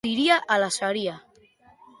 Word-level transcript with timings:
Ziria 0.07 0.37
ala 0.55 0.69
saria? 0.77 1.15